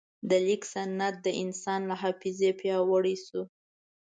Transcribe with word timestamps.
د 0.29 0.31
لیک 0.45 0.63
سند 0.73 1.01
د 1.25 1.27
انسان 1.43 1.81
له 1.89 1.95
حافظې 2.01 2.51
پیاوړی 2.59 3.15
شو. 3.25 3.41